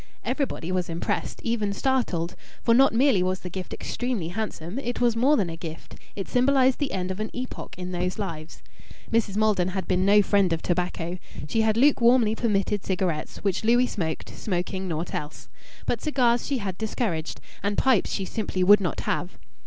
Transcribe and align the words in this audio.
Everybody 0.25 0.71
was 0.71 0.89
impressed, 0.89 1.41
even 1.43 1.73
startled. 1.73 2.35
For 2.63 2.73
not 2.73 2.91
merely 2.91 3.21
was 3.21 3.41
the 3.41 3.51
gift 3.51 3.71
extremely 3.71 4.29
handsome 4.29 4.79
it 4.79 4.99
was 4.99 5.15
more 5.15 5.37
than 5.37 5.47
a 5.47 5.55
gift; 5.55 5.93
it 6.15 6.27
symbolized 6.27 6.79
the 6.79 6.91
end 6.91 7.11
of 7.11 7.19
an 7.19 7.29
epoch 7.35 7.75
in 7.77 7.91
those 7.91 8.17
lives. 8.17 8.63
Mrs. 9.11 9.37
Maldon 9.37 9.67
had 9.67 9.87
been 9.87 10.03
no 10.03 10.23
friend 10.23 10.51
of 10.53 10.63
tobacco. 10.63 11.19
She 11.47 11.61
had 11.61 11.77
lukewarmly 11.77 12.33
permitted 12.33 12.83
cigarettes, 12.83 13.43
which 13.43 13.63
Louis 13.63 13.85
smoked, 13.85 14.29
smoking 14.35 14.87
naught 14.87 15.13
else. 15.13 15.49
But 15.85 16.01
cigars 16.01 16.47
she 16.47 16.57
had 16.57 16.79
discouraged, 16.79 17.39
and 17.61 17.77
pipes 17.77 18.11
she 18.11 18.25
simply 18.25 18.63
would 18.63 18.81
not 18.81 19.01
have! 19.01 19.37